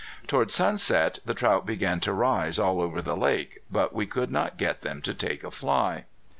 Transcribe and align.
Toward 0.25 0.49
sunset 0.49 1.19
the 1.25 1.35
trout 1.35 1.63
began 1.63 1.99
to 1.99 2.11
rise 2.11 2.57
all 2.57 2.81
over 2.81 3.03
the 3.03 3.15
lake, 3.15 3.59
but 3.71 3.93
we 3.93 4.07
could 4.07 4.31
not 4.31 4.57
get 4.57 4.81
them 4.81 4.99
to 5.03 5.13
take 5.13 5.43
a 5.43 5.51
fly. 5.51 6.05